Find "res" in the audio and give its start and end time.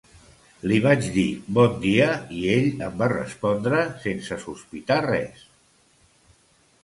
5.09-5.45